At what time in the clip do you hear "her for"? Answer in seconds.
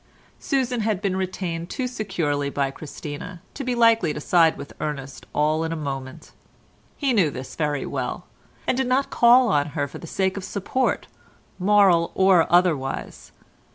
9.77-9.99